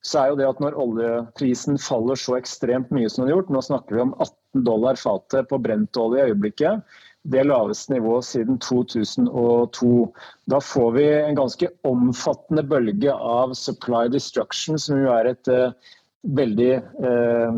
så 0.04 0.20
er 0.20 0.32
jo 0.32 0.38
det 0.40 0.48
at 0.48 0.60
når 0.60 0.76
oljeprisen 0.82 1.78
faller 1.80 2.18
så 2.18 2.36
ekstremt 2.36 2.90
mye 2.92 3.08
som 3.08 3.22
den 3.22 3.30
har 3.30 3.38
gjort, 3.38 3.52
nå 3.54 3.62
snakker 3.64 3.96
vi 3.96 4.02
om 4.02 4.12
18 4.18 4.66
dollar 4.66 4.98
fatet 5.00 5.48
på 5.48 5.60
brentolje 5.62 6.20
i 6.24 6.32
øyeblikket, 6.34 6.82
det 7.24 7.46
laveste 7.46 7.94
nivået 7.94 8.26
siden 8.28 8.58
2002. 8.60 9.92
Da 10.50 10.58
får 10.60 10.90
vi 10.98 11.06
en 11.22 11.38
ganske 11.38 11.70
omfattende 11.88 12.66
bølge 12.68 13.14
av 13.14 13.54
supply 13.56 14.10
destruction, 14.12 14.76
som 14.76 15.00
jo 15.00 15.14
er 15.14 15.30
et 15.32 15.48
eh, 15.48 15.72
veldig 16.36 16.70
uh, 17.04 17.56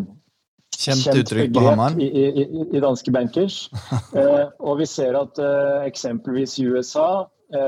kjent, 0.76 1.06
kjent 1.06 1.23
uttrykk 1.23 1.54
på 1.56 1.64
hammeren 1.66 2.00
i, 2.02 2.11
i, 2.11 2.45
i, 2.66 2.83
danske 2.85 3.14
bankers. 3.14 3.66
eh, 4.18 4.45
og 4.61 4.83
vi 4.83 4.90
ser 4.90 5.18
at 5.18 5.40
eksempelvis 5.87 6.59
i 6.61 6.68
USA, 6.71 7.26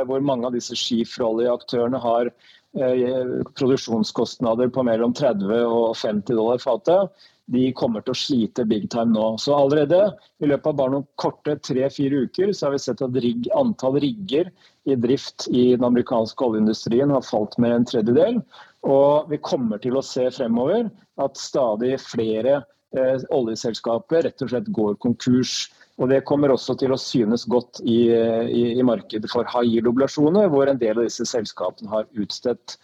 hvor 0.09 0.23
mange 0.27 0.49
av 0.49 0.57
disse 0.57 0.75
skifrolleaktørene 0.75 2.01
har 2.03 2.33
Eh, 2.77 3.43
produksjonskostnader 3.59 4.69
på 4.69 4.83
mellom 4.85 5.15
30 5.17 5.65
og 5.65 5.97
50 5.97 6.37
dollar 6.37 6.59
fatet, 6.61 7.15
de 7.49 7.71
kommer 7.73 8.05
til 8.05 8.13
å 8.13 8.19
slite 8.21 8.67
big 8.69 8.91
time 8.93 9.15
nå. 9.15 9.39
Så 9.41 9.55
allerede 9.57 10.03
i 10.45 10.51
løpet 10.51 10.69
av 10.69 10.77
bare 10.77 10.93
noen 10.93 11.07
korte 11.17 11.55
tre-fire 11.65 12.27
uker 12.29 12.53
så 12.53 12.67
har 12.67 12.75
vi 12.75 12.83
sett 12.85 13.01
at 13.03 13.17
rigg, 13.25 13.49
antall 13.57 13.97
rigger 14.05 14.51
i 14.85 14.99
drift 15.01 15.49
i 15.49 15.71
den 15.73 15.87
amerikanske 15.89 16.45
oljeindustrien 16.45 17.15
har 17.17 17.25
falt 17.25 17.57
med 17.57 17.73
en 17.73 17.89
tredjedel. 17.89 18.43
Og 18.85 19.33
vi 19.33 19.41
kommer 19.41 19.81
til 19.81 19.97
å 19.97 20.05
se 20.05 20.29
fremover 20.37 20.91
at 21.25 21.41
stadig 21.41 21.97
flere 22.05 22.61
eh, 22.97 23.25
oljeselskaper 23.35 24.25
rett 24.27 24.45
og 24.45 24.53
slett 24.53 24.71
går 24.75 24.97
konkurs. 25.03 25.69
Og 25.99 26.13
Det 26.13 26.23
kommer 26.29 26.53
også 26.55 26.77
til 26.79 26.95
å 26.95 27.01
synes 27.01 27.45
godt 27.51 27.81
i, 27.83 28.07
i, 28.15 28.63
i 28.79 28.85
markedet 28.87 29.31
for 29.33 29.49
high 29.51 29.67
yield-oblasjoner, 29.67 30.47
hvor 30.53 30.71
en 30.71 30.79
del 30.79 31.01
av 31.01 31.09
disse 31.09 31.27
selskapene 31.27 31.91
har 31.91 32.07
utstedt 32.15 32.77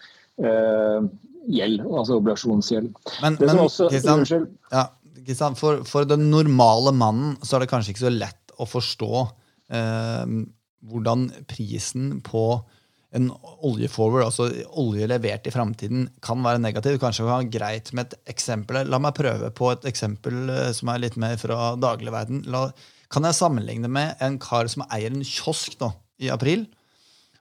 eh, 0.42 1.06
gjeld, 1.46 1.84
altså 1.86 2.18
oblasjonsgjeld. 2.18 2.90
Men, 3.22 3.38
men 3.38 3.62
også, 3.62 3.88
Kristian, 3.92 4.48
ja, 4.72 4.88
Kristian, 5.20 5.54
for, 5.58 5.84
for, 5.88 6.08
den 6.08 6.26
normale 6.32 6.92
mannen 6.96 7.38
så 7.42 7.56
er 7.56 7.64
det 7.64 7.70
kanskje 7.72 7.94
ikke 7.94 8.06
så 8.06 8.14
lett 8.14 8.54
å 8.58 8.66
forstå 8.68 9.12
eh, 9.78 10.34
hvordan 10.90 11.28
prisen 11.50 12.18
på 12.26 12.44
en 13.14 13.30
oljeforward, 13.64 14.26
altså 14.26 14.48
olje 14.80 15.06
levert 15.10 15.46
i 15.46 15.52
framtiden, 15.54 16.08
kan 16.24 16.42
være 16.42 16.62
negativ. 16.62 16.98
Kanskje 17.02 17.24
kan 17.24 17.44
være 17.44 17.52
greit 17.54 17.92
med 17.94 18.08
et 18.08 18.32
eksempel. 18.34 18.80
La 18.90 18.98
meg 19.02 19.14
prøve 19.16 19.50
på 19.54 19.70
et 19.70 19.86
eksempel 19.90 20.50
eh, 20.50 20.70
som 20.74 20.90
er 20.90 21.04
litt 21.04 21.18
mer 21.20 21.36
fra 21.40 21.74
dagligverden. 21.80 22.42
La, 22.50 22.66
kan 23.14 23.26
jeg 23.28 23.38
sammenligne 23.38 23.90
med 23.92 24.18
en 24.24 24.40
kar 24.42 24.70
som 24.70 24.86
eier 24.88 25.14
en 25.14 25.22
kiosk 25.22 25.78
nå, 25.82 25.92
i 26.24 26.32
april. 26.34 26.66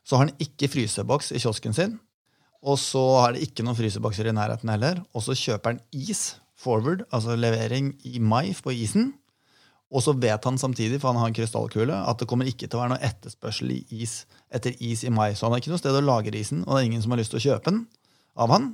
Så 0.06 0.18
har 0.18 0.28
han 0.28 0.44
ikke 0.44 0.70
fryseboks 0.70 1.32
i 1.34 1.42
kiosken 1.42 1.76
sin, 1.76 1.98
og 2.64 2.78
så 2.80 3.02
har 3.24 3.34
det 3.34 3.48
ikke 3.48 3.66
noen 3.66 3.78
frysebokser 3.78 4.30
i 4.30 4.36
nærheten 4.36 4.70
heller. 4.72 5.02
Og 5.16 5.26
så 5.26 5.36
kjøper 5.38 5.74
han 5.74 5.82
is 5.96 6.36
forward, 6.60 7.04
altså 7.12 7.38
levering 7.40 7.94
i 8.08 8.22
mai 8.22 8.54
på 8.54 8.76
isen. 8.76 9.14
Og 9.94 10.02
så 10.02 10.16
vet 10.18 10.46
han 10.48 10.58
samtidig, 10.58 10.98
for 11.02 11.12
han 11.12 11.22
har 11.22 11.30
en 11.30 11.36
krystallkule, 11.38 11.94
at 12.10 12.18
det 12.20 12.28
kommer 12.30 12.50
ikke 12.50 12.66
til 12.66 12.80
å 12.80 12.82
være 12.82 12.96
noe 12.96 13.06
etterspørsel 13.06 13.76
is, 13.94 14.24
etter 14.50 14.74
is 14.82 15.04
i 15.06 15.12
mai. 15.14 15.36
Så 15.38 15.46
han 15.46 15.54
har 15.54 15.62
ikke 15.62 15.74
noe 15.74 15.82
sted 15.82 15.94
å 15.94 16.02
lagre 16.02 16.40
isen, 16.40 16.64
og 16.66 16.74
det 16.74 16.80
er 16.80 16.88
ingen 16.90 17.04
som 17.04 17.14
har 17.14 17.22
lyst 17.22 17.36
til 17.36 17.42
å 17.42 17.46
kjøpe 17.46 17.70
den 17.70 17.84
av 18.34 18.54
han. 18.56 18.72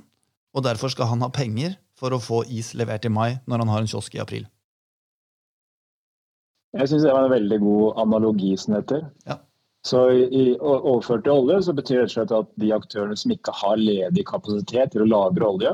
Og 0.56 0.64
derfor 0.64 0.92
skal 0.92 1.10
han 1.12 1.20
ha 1.22 1.28
penger 1.34 1.76
for 2.00 2.16
å 2.16 2.22
få 2.22 2.40
is 2.48 2.72
levert 2.78 3.04
i 3.04 3.12
mai 3.12 3.36
når 3.44 3.62
han 3.62 3.74
har 3.74 3.84
en 3.84 3.92
kiosk 3.92 4.16
i 4.16 4.22
april. 4.24 4.48
Jeg 6.78 6.88
syns 6.88 7.04
det 7.04 7.12
var 7.12 7.26
en 7.26 7.34
veldig 7.34 7.60
god 7.60 8.00
analogi, 8.00 8.54
som 8.58 8.78
heter. 8.78 9.04
Ja. 9.28 9.40
Så 9.86 10.02
i, 10.12 10.42
overført 10.60 11.24
til 11.24 11.34
olje 11.34 11.62
så 11.66 11.74
betyr 11.76 12.00
det 12.00 12.02
rett 12.02 12.10
og 12.10 12.16
slett 12.16 12.34
at 12.36 12.50
de 12.62 12.72
aktørene 12.76 13.16
som 13.16 13.32
ikke 13.32 13.54
har 13.60 13.80
ledig 13.80 14.26
kapasitet 14.28 14.92
til 14.94 15.04
å 15.04 15.08
lagre 15.08 15.48
olje, 15.48 15.72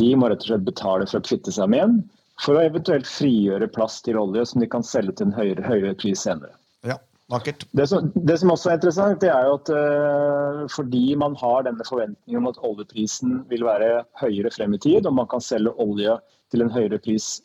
de 0.00 0.10
må 0.16 0.28
rett 0.30 0.44
og 0.44 0.50
slett 0.52 0.66
betale 0.66 1.08
for 1.08 1.20
å 1.20 1.24
kvitte 1.24 1.52
seg 1.52 1.70
med 1.72 1.84
den, 1.84 1.96
for 2.42 2.58
å 2.58 2.64
eventuelt 2.66 3.06
frigjøre 3.08 3.68
plass 3.72 4.00
til 4.04 4.18
olje 4.18 4.44
som 4.50 4.62
de 4.62 4.68
kan 4.70 4.84
selge 4.86 5.14
til 5.18 5.28
en 5.28 5.36
høyere, 5.36 5.64
høyere 5.66 5.94
pris 5.98 6.24
senere. 6.26 6.56
Ja, 6.86 6.98
vakkert. 7.32 7.66
Det 7.76 7.86
som, 7.90 8.10
det 8.14 8.38
som, 8.40 8.52
også 8.54 8.72
er 8.72 8.78
interessant, 8.80 9.20
det 9.22 9.30
er 9.30 9.46
jo 9.48 9.56
at 9.60 9.70
uh, 9.74 10.64
fordi 10.74 11.04
man 11.20 11.36
har 11.40 11.66
denne 11.68 11.86
forventningen 11.86 12.42
om 12.42 12.50
at 12.50 12.60
oljeprisen 12.66 13.42
vil 13.52 13.66
være 13.66 14.02
høyere 14.20 14.52
frem 14.54 14.74
i 14.74 14.82
tid, 14.82 15.06
og 15.06 15.16
man 15.20 15.30
kan 15.30 15.44
selge 15.44 15.74
olje 15.82 16.18
til 16.52 16.64
en 16.64 16.74
høyere 16.74 16.98
pris 17.02 17.38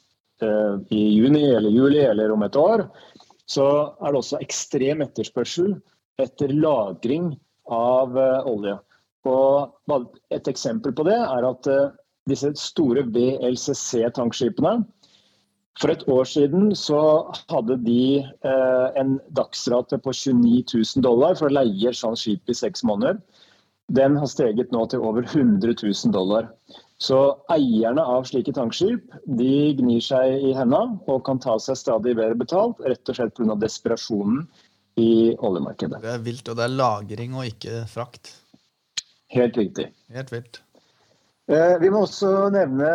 uh, 0.43 0.81
i 0.89 1.03
juni 1.19 1.45
eller 1.51 1.73
juli 1.73 2.01
eller 2.05 2.33
om 2.33 2.45
et 2.47 2.59
år, 2.59 2.87
så 3.49 3.69
er 4.01 4.11
det 4.11 4.23
også 4.23 4.41
ekstrem 4.43 5.05
etterspørsel 5.05 5.77
etter 6.21 6.53
lagring 6.53 7.33
av 7.69 8.17
uh, 8.17 8.49
olje. 8.49 8.79
Og 9.29 10.13
et 10.33 10.47
eksempel 10.47 10.93
på 10.95 11.03
det 11.05 11.17
er 11.19 11.45
at 11.45 11.67
disse 12.29 12.53
store 12.59 13.03
VLCC-tankskipene 13.15 14.85
For 15.79 15.93
et 15.93 16.05
år 16.11 16.27
siden 16.27 16.73
så 16.75 17.01
hadde 17.51 17.77
de 17.85 18.25
en 18.99 19.13
dagsrate 19.37 19.99
på 20.03 20.11
29 20.11 20.63
000 20.73 21.05
dollar 21.05 21.37
for 21.39 21.47
å 21.47 21.55
leie 21.55 21.91
et 21.93 21.95
sånt 21.95 22.19
skip 22.19 22.51
i 22.51 22.57
seks 22.57 22.83
måneder. 22.83 23.21
Den 23.89 24.17
har 24.19 24.27
steget 24.29 24.73
nå 24.75 24.83
til 24.91 25.01
over 25.05 25.23
100 25.23 25.71
000 25.79 26.13
dollar. 26.13 26.49
Så 26.99 27.17
eierne 27.47 28.03
av 28.03 28.27
slike 28.27 28.51
tankskip 28.53 29.13
de 29.39 29.53
gnir 29.79 30.03
seg 30.03 30.43
i 30.49 30.51
hendene 30.51 30.99
og 31.07 31.23
kan 31.27 31.39
ta 31.39 31.55
seg 31.63 31.79
stadig 31.79 32.17
bedre 32.19 32.35
betalt, 32.37 32.81
rett 32.83 33.07
og 33.07 33.15
slett 33.15 33.37
pga. 33.37 33.55
desperasjonen 33.55 34.43
i 34.99 35.31
oljemarkedet. 35.39 36.01
Det 36.03 36.11
er 36.11 36.25
vilt, 36.25 36.49
og 36.51 36.59
det 36.59 36.65
er 36.65 36.75
lagring 36.75 37.37
og 37.39 37.47
ikke 37.47 37.85
frakt. 37.87 38.33
Helt 39.31 39.55
riktig. 39.57 39.87
Helt 40.11 40.33
vilt. 40.33 40.59
Eh, 41.49 41.79
vi 41.81 41.89
må 41.89 42.03
også 42.05 42.51
nevne 42.53 42.89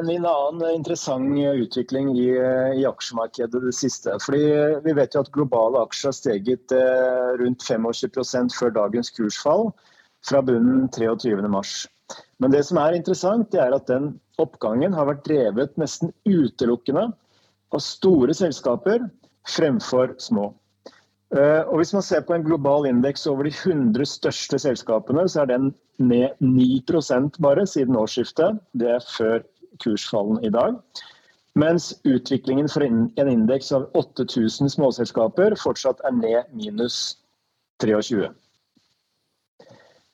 en 0.00 0.08
annen 0.26 0.62
interessant 0.72 1.36
utvikling 1.38 2.08
i, 2.16 2.32
i, 2.34 2.82
aksjemarkedet 2.88 3.60
det 3.62 3.74
siste. 3.78 4.16
Fordi 4.24 4.42
Vi 4.82 4.94
vet 4.98 5.14
jo 5.14 5.22
at 5.22 5.30
globale 5.30 5.84
aksjer 5.86 6.10
har 6.10 6.16
steget 6.18 6.74
eh, 6.74 7.28
rundt 7.38 7.62
25% 7.62 8.58
før 8.58 8.74
dagens 8.74 9.12
kursfall, 9.14 9.70
fra 10.26 10.42
bunnen 10.42 10.88
23.3. 10.90 11.86
Men 12.42 12.50
det 12.50 12.64
som 12.66 12.80
er 12.82 12.98
interessant, 12.98 13.54
er 13.54 13.70
at 13.76 13.86
den 13.86 14.16
oppgangen 14.42 14.98
har 14.98 15.06
vært 15.06 15.22
drevet 15.28 15.78
nesten 15.78 16.10
utelukkende 16.26 17.06
av 17.72 17.84
store 17.86 18.34
selskaper 18.34 19.06
fremfor 19.46 20.16
små. 20.18 20.50
Eh, 21.32 21.62
og 21.64 21.76
Hvis 21.80 21.92
man 21.92 22.02
ser 22.02 22.20
på 22.20 22.34
en 22.34 22.44
global 22.44 22.86
indeks 22.86 23.26
over 23.26 23.48
de 23.48 23.54
100 23.54 24.04
største 24.06 24.58
selskapene, 24.58 25.24
så 25.28 25.42
er 25.42 25.46
den 25.52 25.74
ned 25.98 26.36
9% 26.40 27.40
bare 27.40 27.66
siden 27.66 27.96
årsskiftet. 27.96 28.60
Det 28.76 28.90
er 28.90 29.08
før 29.16 29.40
kursfallen 29.80 30.44
i 30.44 30.50
dag. 30.52 30.76
Mens 31.54 31.92
utviklingen 32.04 32.68
for 32.68 32.84
en 32.84 33.10
indeks 33.16 33.72
av 33.72 33.88
8000 33.94 34.72
småselskaper 34.72 35.56
fortsatt 35.60 36.00
er 36.04 36.14
ned 36.16 36.54
minus 36.56 37.18
23 37.82 38.30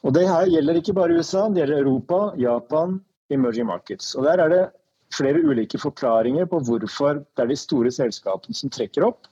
og 0.06 0.14
Det 0.14 0.28
her 0.28 0.46
gjelder 0.46 0.78
ikke 0.78 0.94
bare 0.94 1.16
USA, 1.18 1.48
det 1.48 1.64
gjelder 1.64 1.82
Europa, 1.82 2.18
Japan, 2.38 3.00
emerging 3.30 3.66
markets. 3.66 4.14
Og 4.14 4.24
Der 4.24 4.38
er 4.38 4.48
det 4.48 4.70
flere 5.12 5.42
ulike 5.42 5.78
forklaringer 5.78 6.46
på 6.46 6.60
hvorfor 6.60 7.18
det 7.18 7.42
er 7.42 7.50
de 7.50 7.56
store 7.56 7.90
selskapene 7.90 8.54
som 8.54 8.70
trekker 8.70 9.04
opp, 9.04 9.26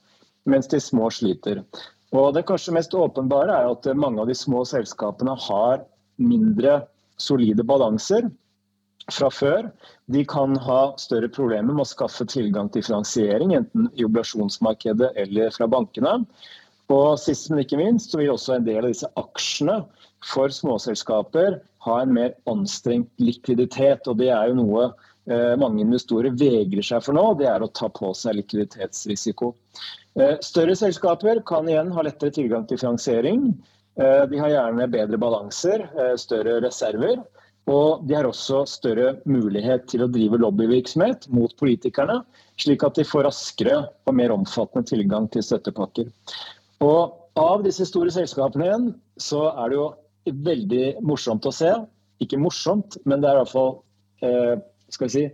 mens 0.47 0.69
de 0.71 0.79
små 0.81 1.11
sliter. 1.13 1.63
Og 2.15 2.33
Det 2.33 2.45
kanskje 2.47 2.75
mest 2.75 2.95
åpenbare 2.95 3.53
er 3.53 3.71
at 3.71 3.87
mange 3.95 4.21
av 4.23 4.29
de 4.31 4.35
små 4.35 4.63
selskapene 4.65 5.35
har 5.47 5.83
mindre 6.17 6.81
solide 7.19 7.65
balanser 7.67 8.29
fra 9.11 9.29
før. 9.31 9.67
De 10.11 10.23
kan 10.27 10.55
ha 10.63 10.93
større 10.99 11.29
problemer 11.31 11.73
med 11.73 11.83
å 11.83 11.89
skaffe 11.89 12.25
tilgang 12.27 12.71
til 12.71 12.85
finansiering, 12.87 13.53
enten 13.55 13.89
i 13.95 14.07
oblasjonsmarkedet 14.07 15.13
eller 15.19 15.51
fra 15.55 15.67
bankene. 15.71 16.21
Og 16.93 17.19
sist, 17.19 17.49
men 17.51 17.65
ikke 17.65 17.79
minst, 17.79 18.11
så 18.11 18.21
vil 18.21 18.31
også 18.31 18.57
en 18.57 18.67
del 18.67 18.85
av 18.85 18.93
disse 18.93 19.09
aksjene 19.19 19.81
for 20.25 20.51
småselskaper 20.53 21.59
ha 21.85 21.97
en 22.01 22.13
mer 22.15 22.35
anstrengt 22.49 23.11
likviditet. 23.19 24.07
og 24.07 24.17
Det 24.17 24.31
er 24.31 24.51
jo 24.51 24.61
noe 24.61 24.91
mange 25.59 25.81
investorer 25.83 26.31
vegrer 26.39 26.85
seg 26.85 27.01
for 27.03 27.17
nå, 27.17 27.23
det 27.39 27.49
er 27.51 27.63
å 27.63 27.67
ta 27.75 27.89
på 27.91 28.13
seg 28.15 28.37
likviditetsrisiko. 28.37 29.49
Eh, 30.17 30.37
større 30.41 30.75
selskaper 30.75 31.43
kan 31.45 31.67
igjen 31.69 31.91
ha 31.93 32.05
lettere 32.05 32.33
tilgang 32.33 32.65
til 32.69 32.79
finansiering. 32.81 33.51
Eh, 33.99 34.23
de 34.31 34.39
har 34.41 34.53
gjerne 34.53 34.87
bedre 34.93 35.19
balanser, 35.21 35.85
større 36.17 36.57
reserver. 36.63 37.21
Og 37.67 38.05
de 38.07 38.15
har 38.15 38.25
også 38.25 38.61
større 38.71 39.17
mulighet 39.27 39.89
til 39.91 40.05
å 40.05 40.09
drive 40.11 40.39
lobbyvirksomhet 40.39 41.27
mot 41.35 41.51
politikerne, 41.59 42.21
slik 42.55 42.85
at 42.87 42.95
de 42.95 43.03
får 43.03 43.27
raskere 43.27 43.81
og 44.07 44.15
mer 44.15 44.31
omfattende 44.31 44.87
tilgang 44.87 45.27
til 45.33 45.43
støttepakker. 45.43 46.07
Og 46.79 47.17
av 47.37 47.65
disse 47.67 47.85
store 47.89 48.13
selskapene 48.15 48.69
igjen, 48.69 48.87
så 49.19 49.49
er 49.51 49.73
det 49.73 49.77
jo 49.81 49.89
veldig 50.47 50.85
morsomt 51.05 51.45
å 51.47 51.53
se. 51.53 51.73
Ikke 52.23 52.39
morsomt, 52.39 52.95
men 53.03 53.21
det 53.21 53.29
er 53.29 53.35
i 53.35 53.43
hvert 53.43 53.51
fall 53.51 53.73
eh, 54.23 54.55
skal 54.93 55.07
vi 55.07 55.13
si, 55.13 55.25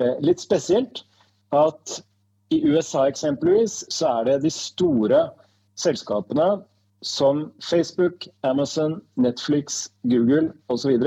eh, 0.00 0.16
litt 0.20 0.40
spesielt 0.42 1.04
at 1.56 2.00
i 2.50 2.60
USA 2.66 3.06
eksempelvis 3.08 3.84
så 3.92 4.20
er 4.20 4.28
det 4.28 4.42
de 4.44 4.50
store 4.50 5.28
selskapene 5.78 6.62
som 7.06 7.46
Facebook, 7.64 8.26
Amazon, 8.42 9.00
Netflix, 9.16 9.88
Google 10.02 10.52
osv. 10.68 10.98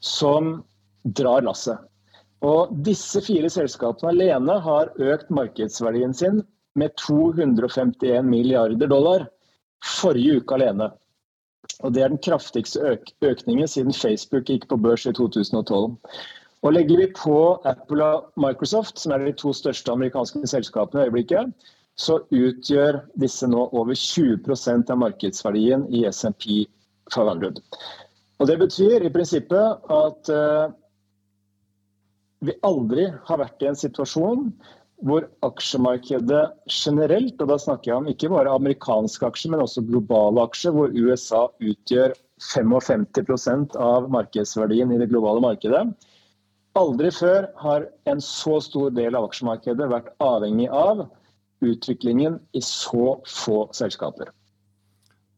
som 0.00 0.64
drar 1.04 1.46
lasset. 1.46 1.78
Og 2.44 2.74
disse 2.84 3.22
fire 3.24 3.48
selskapene 3.48 4.12
alene 4.12 4.58
har 4.60 4.90
økt 5.00 5.30
markedsverdien 5.32 6.12
sin 6.14 6.42
med 6.76 6.92
251 7.00 8.26
milliarder 8.28 8.90
dollar 8.90 9.28
forrige 9.84 10.40
uke 10.40 10.58
alene. 10.58 10.90
Og 11.80 11.92
Det 11.92 12.02
er 12.02 12.12
den 12.12 12.20
kraftigste 12.20 12.80
øk 12.80 13.10
økningen 13.24 13.68
siden 13.68 13.92
Facebook 13.92 14.50
gikk 14.50 14.68
på 14.68 14.76
børs 14.76 15.06
i 15.06 15.12
2012. 15.12 15.96
Og 16.64 16.72
Legger 16.72 17.02
vi 17.02 17.10
på 17.12 17.38
Apple 17.68 18.04
og 18.04 18.30
Microsoft, 18.40 18.98
som 19.00 19.12
er 19.12 19.26
de 19.26 19.34
to 19.36 19.52
største 19.52 19.92
amerikanske 19.92 20.48
selskapene 20.48 21.02
i 21.02 21.10
øyeblikket, 21.10 21.50
så 22.00 22.22
utgjør 22.32 23.02
disse 23.20 23.46
nå 23.46 23.66
over 23.76 23.94
20% 23.94 24.90
av 24.90 25.02
markedsverdien 25.02 25.84
i 25.94 26.06
SMP 26.08 26.64
500. 27.12 27.60
Og 28.40 28.48
Det 28.48 28.56
betyr 28.58 29.04
i 29.04 29.12
prinsippet 29.12 29.92
at 29.92 30.30
uh, 30.32 30.72
vi 32.44 32.56
aldri 32.66 33.06
har 33.28 33.40
vært 33.40 33.62
i 33.62 33.70
en 33.70 33.78
situasjon 33.78 34.48
hvor 35.04 35.26
aksjemarkedet 35.44 36.42
generelt, 36.70 37.36
og 37.42 37.50
da 37.50 37.58
snakker 37.60 37.90
jeg 37.90 37.98
om 37.98 38.08
ikke 38.08 38.30
bare 38.32 38.56
amerikanske 38.56 39.26
aksjer, 39.28 39.52
men 39.52 39.62
også 39.64 39.84
globale 39.84 40.46
aksjer, 40.48 40.72
hvor 40.72 40.96
USA 40.96 41.44
utgjør 41.60 42.14
55% 42.40 43.76
av 43.80 44.08
markedsverdien 44.12 44.94
i 44.94 45.00
det 45.02 45.10
globale 45.12 45.44
markedet. 45.44 45.84
Aldri 46.74 47.10
før 47.14 47.46
har 47.62 47.84
en 48.10 48.20
så 48.24 48.58
stor 48.64 48.90
del 48.96 49.14
av 49.14 49.28
aksjemarkedet 49.28 49.86
vært 49.90 50.10
avhengig 50.22 50.66
av 50.74 51.04
utviklingen 51.64 52.40
i 52.52 52.62
så 52.64 53.20
få 53.30 53.68
selskaper. 53.76 54.32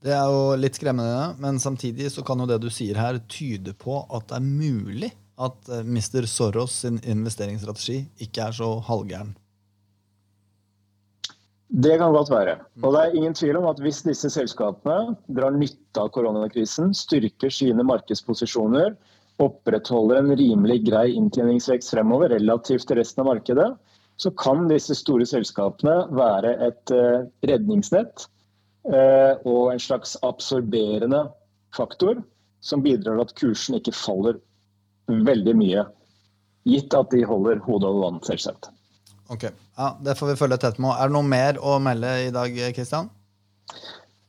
Det 0.06 0.14
er 0.14 0.26
jo 0.30 0.56
litt 0.60 0.76
skremmende, 0.78 1.34
men 1.42 1.58
samtidig 1.60 2.08
så 2.14 2.24
kan 2.24 2.40
jo 2.40 2.48
det 2.48 2.60
du 2.62 2.68
sier 2.72 2.98
her, 3.00 3.18
tyde 3.28 3.74
på 3.76 3.98
at 4.06 4.28
det 4.30 4.38
er 4.38 4.46
mulig 4.46 5.10
at 5.36 5.68
eh, 5.72 5.84
Mr. 5.84 6.28
Soros 6.30 6.82
sin 6.84 7.00
investeringsstrategi 7.04 8.04
ikke 8.24 8.48
er 8.48 8.56
så 8.56 8.70
halvgæren. 8.86 9.34
Det 11.66 11.96
kan 11.98 12.14
godt 12.14 12.30
være. 12.30 12.54
Og 12.84 12.94
det 12.94 13.00
er 13.02 13.16
ingen 13.18 13.34
tvil 13.34 13.58
om 13.58 13.66
at 13.68 13.80
hvis 13.82 14.04
disse 14.06 14.30
selskapene 14.30 15.16
drar 15.36 15.52
nytte 15.52 16.00
av 16.00 16.12
koronakrisen, 16.14 16.94
styrker 16.94 17.50
sine 17.50 17.84
markedsposisjoner, 17.84 18.94
opprettholder 19.42 20.20
en 20.20 20.36
rimelig 20.36 20.80
grei 20.86 21.10
inntjeningsvekst 21.16 21.92
fremover 21.92 22.32
relativt 22.32 22.86
til 22.88 23.00
resten 23.00 23.24
av 23.24 23.30
markedet, 23.34 23.68
så 24.16 24.32
kan 24.40 24.64
disse 24.70 24.96
store 24.96 25.26
selskapene 25.28 25.96
være 26.16 26.54
et 26.64 26.92
uh, 26.94 27.26
redningsnett 27.44 28.24
uh, 28.88 29.36
og 29.44 29.74
en 29.74 29.82
slags 29.82 30.16
absorberende 30.24 31.26
faktor 31.76 32.22
som 32.64 32.84
bidrar 32.84 33.18
til 33.18 33.26
at 33.26 33.36
kursen 33.36 33.76
ikke 33.78 33.92
faller 33.94 34.40
veldig 35.06 35.54
mye. 35.58 35.84
Gitt 36.66 36.96
at 36.96 37.12
de 37.12 37.22
holder 37.28 37.60
hodet 37.66 37.90
over 37.90 38.06
vann, 38.06 38.22
selvsagt. 38.26 38.70
Ok, 39.30 39.44
ja, 39.50 39.92
Det 40.02 40.16
får 40.18 40.32
vi 40.32 40.40
følge 40.40 40.58
tett 40.62 40.80
med. 40.82 40.96
Er 40.96 41.10
det 41.10 41.14
noe 41.18 41.28
mer 41.28 41.60
å 41.60 41.76
melde 41.82 42.10
i 42.24 42.32
dag, 42.34 42.56
Kristian? 42.74 43.12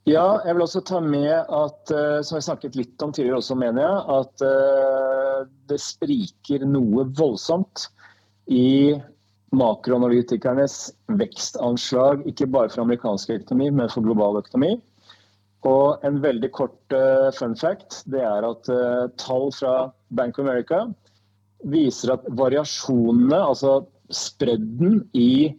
Ja, 0.08 0.38
jeg 0.48 0.56
vil 0.56 0.64
også 0.64 0.80
ta 0.88 1.02
med 1.04 1.34
at, 1.36 1.92
uh, 1.92 2.20
som 2.24 2.38
jeg 2.38 2.46
snakket 2.46 2.76
litt 2.80 3.04
om 3.04 3.12
tidligere 3.12 3.42
også, 3.42 3.58
mener 3.60 3.84
jeg, 3.84 4.04
at 4.16 4.44
uh, 4.48 5.40
det 5.68 5.80
spriker 5.84 6.64
noe 6.64 7.04
voldsomt 7.18 7.90
i 8.48 8.96
makroanalytikernes 9.58 10.78
vekstanslag, 11.20 12.24
ikke 12.30 12.48
bare 12.54 12.72
for 12.72 12.86
amerikansk 12.86 13.34
økonomi, 13.36 13.68
men 13.82 13.92
for 13.92 14.06
global 14.06 14.40
økonomi. 14.40 14.78
Og 15.68 16.08
en 16.08 16.22
veldig 16.24 16.52
kort 16.56 16.96
uh, 16.96 17.28
fun 17.36 17.58
fact 17.60 18.00
det 18.08 18.24
er 18.24 18.48
at 18.48 18.72
tall 19.20 19.52
fra 19.58 19.76
Bank 20.16 20.40
of 20.40 20.48
America 20.48 20.86
viser 21.68 22.16
at 22.16 22.32
variasjonene, 22.40 23.42
altså 23.44 23.82
spredden 24.14 25.02
i 25.20 25.52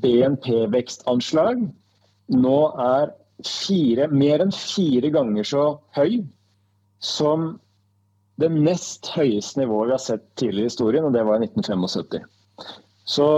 BNP-vekstanslag, 0.00 1.66
nå 2.32 2.58
er 2.80 3.12
fire, 3.44 4.08
mer 4.08 4.44
enn 4.44 4.54
fire 4.54 5.10
ganger 5.12 5.44
så 5.44 5.64
høy 5.96 6.22
som 7.02 7.56
det 8.40 8.48
nest 8.52 9.08
høyeste 9.14 9.60
nivået 9.60 9.90
vi 9.90 9.96
har 9.96 10.02
sett 10.04 10.24
tidligere 10.36 10.66
i 10.66 10.70
historien, 10.70 11.04
og 11.08 11.14
det 11.16 11.24
var 11.24 11.40
i 11.40 11.48
1975. 11.48 12.24
Så 13.04 13.28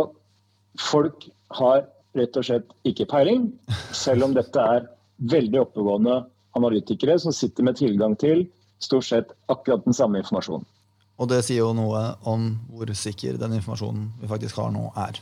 folk 0.81 1.29
har 1.59 1.85
rett 2.19 2.39
og 2.39 2.47
slett 2.47 2.73
ikke 2.89 3.07
peiling, 3.11 3.51
selv 3.95 4.27
om 4.27 4.35
dette 4.35 4.63
er 4.63 4.89
veldig 5.31 5.63
oppegående 5.63 6.23
analytikere 6.59 7.19
som 7.23 7.35
sitter 7.35 7.67
med 7.67 7.79
tilgang 7.79 8.17
til 8.19 8.47
stort 8.83 9.07
sett 9.07 9.33
akkurat 9.51 9.85
den 9.87 9.95
samme 9.95 10.23
informasjonen. 10.23 10.67
Og 11.19 11.27
det 11.31 11.41
sier 11.47 11.65
jo 11.65 11.73
noe 11.75 12.01
om 12.31 12.53
hvor 12.71 12.91
sikker 12.95 13.39
den 13.41 13.57
informasjonen 13.59 14.13
vi 14.21 14.31
faktisk 14.31 14.61
har 14.63 14.71
nå, 14.75 14.85
er. 14.95 15.19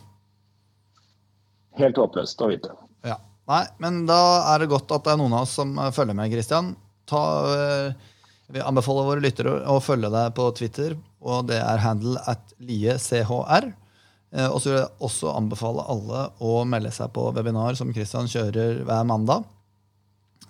Helt 1.80 2.00
håpløst 2.00 2.42
å 2.44 2.50
vite. 2.52 2.72
Ja. 3.04 3.16
Nei, 3.46 3.62
men 3.82 4.02
da 4.08 4.18
er 4.52 4.62
det 4.62 4.70
godt 4.72 4.90
at 4.94 5.04
det 5.06 5.14
er 5.14 5.20
noen 5.20 5.34
av 5.38 5.46
oss 5.46 5.54
som 5.60 5.76
eh, 5.78 5.92
følger 5.94 6.16
med, 6.18 6.32
Christian. 6.34 6.72
Ta, 7.06 7.22
eh, 7.54 8.14
vi 8.50 8.62
anbefaler 8.62 9.06
våre 9.06 9.22
lyttere 9.22 9.60
å 9.70 9.78
følge 9.82 10.10
deg 10.10 10.34
på 10.34 10.48
Twitter, 10.58 10.96
og 11.22 11.46
det 11.50 11.60
er 11.62 11.84
handle 11.84 12.22
at 12.30 12.56
liechr. 12.58 13.70
Eh, 14.34 14.48
og 14.50 14.58
så 14.58 14.72
vil 14.72 14.80
jeg 14.80 14.90
også 15.06 15.34
anbefale 15.36 15.86
alle 15.92 16.24
å 16.42 16.64
melde 16.66 16.90
seg 16.94 17.12
på 17.14 17.28
webinar 17.36 17.78
som 17.78 17.92
Christian 17.94 18.26
kjører 18.30 18.82
hver 18.86 19.06
mandag. 19.06 19.46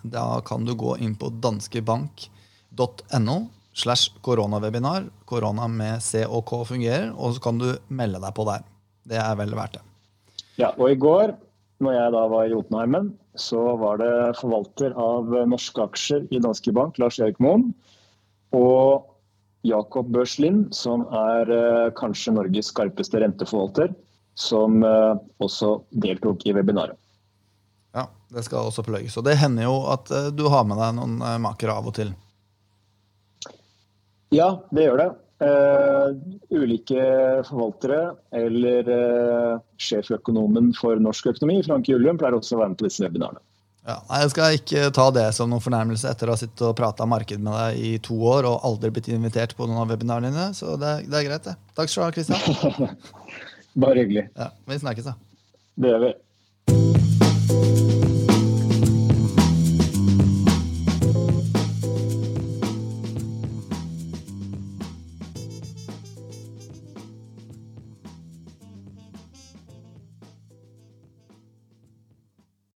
Da 0.01 0.41
kan 0.45 0.65
du 0.65 0.73
gå 0.77 0.97
inn 1.03 1.15
på 1.19 1.29
danskebank.no 1.43 3.37
slash 3.77 4.09
koronawebinar. 4.25 5.05
Korona 5.29 5.67
med 5.69 6.01
C 6.01 6.25
og 6.25 6.45
K 6.49 6.63
fungerer, 6.65 7.11
og 7.13 7.35
så 7.35 7.45
kan 7.45 7.61
du 7.61 7.69
melde 7.93 8.21
deg 8.23 8.33
på 8.33 8.45
der. 8.49 8.65
Det 9.07 9.21
er 9.21 9.37
vel 9.37 9.53
verdt 9.57 9.77
det. 9.77 9.83
Ja, 10.57 10.71
og 10.73 10.89
i 10.89 10.97
går, 10.97 11.35
når 11.83 11.93
jeg 11.93 12.13
da 12.15 12.23
var 12.31 12.47
i 12.47 12.53
Jotunheimen, 12.53 13.11
så 13.37 13.61
var 13.77 13.99
det 14.01 14.13
forvalter 14.39 14.95
av 14.97 15.29
norske 15.49 15.83
aksjer 15.83 16.25
i 16.33 16.41
Danske 16.41 16.73
Bank, 16.73 16.97
Lars 17.01 17.19
Erik 17.21 17.37
Moen, 17.43 17.69
og 18.55 19.05
Jakob 19.67 20.09
Børs 20.13 20.37
Lind, 20.41 20.71
som 20.75 21.05
er 21.13 21.51
uh, 21.51 21.89
kanskje 21.97 22.33
Norges 22.33 22.71
skarpeste 22.71 23.21
renteforvalter, 23.21 23.91
som 24.37 24.81
uh, 24.85 25.17
også 25.43 25.81
deltok 26.03 26.45
i 26.47 26.55
webinaret. 26.55 26.97
Ja, 27.97 28.07
det 28.33 28.45
skal 28.45 28.69
også 28.69 28.85
pløyes. 28.85 29.17
Og 29.17 29.25
det 29.27 29.37
hender 29.41 29.67
jo 29.67 29.77
at 29.93 30.09
uh, 30.13 30.29
du 30.33 30.47
har 30.53 30.65
med 30.69 30.79
deg 30.81 30.97
noen 30.97 31.19
makere 31.43 31.77
av 31.77 31.89
og 31.89 31.97
til. 31.97 32.13
Ja, 34.33 34.57
det 34.73 34.87
gjør 34.87 35.01
det. 35.03 35.09
Uh, 35.37 36.15
ulike 36.49 36.97
forvaltere 37.45 38.15
eller 38.33 38.87
uh, 38.89 39.59
sjeføkonomen 39.77 40.71
for 40.73 40.97
norsk 40.97 41.29
økonomi, 41.29 41.59
Frank 41.67 41.85
Julium, 41.91 42.17
pleier 42.17 42.39
også 42.39 42.57
å 42.57 42.63
være 42.63 42.73
med 42.73 42.79
på 42.79 42.87
disse 42.87 43.05
webinarene. 43.05 43.43
Ja, 43.87 44.01
jeg 44.19 44.31
skal 44.33 44.57
ikke 44.57 44.89
ta 44.91 45.05
det 45.15 45.27
som 45.37 45.47
noen 45.53 45.63
fornærmelse 45.63 46.09
etter 46.09 46.27
å 46.27 46.33
ha 46.35 46.41
sittet 46.41 46.65
og 46.67 46.73
prata 46.75 47.05
marked 47.07 47.39
med 47.39 47.53
deg 47.53 47.77
i 47.79 47.93
to 48.03 48.17
år 48.33 48.49
og 48.49 48.65
aldri 48.67 48.91
blitt 48.97 49.07
invitert 49.13 49.55
på 49.55 49.69
noen 49.69 49.85
av 49.85 49.93
webinarene 49.93 50.33
dine. 50.33 50.49
Så 50.57 50.75
det, 50.81 50.97
det 51.07 51.21
er 51.21 51.29
greit, 51.29 51.47
det. 51.47 51.55
Takk 51.77 51.93
skal 51.93 52.01
du 52.01 52.07
ha, 52.09 52.15
Kristian. 52.17 52.91
Bare 53.85 54.01
hyggelig. 54.01 54.27
Ja, 54.35 54.51
Vi 54.67 54.81
snakkes, 54.83 55.07
da. 55.07 55.15
Det 55.77 55.93
gjør 55.93 56.07
vi. 56.09 57.76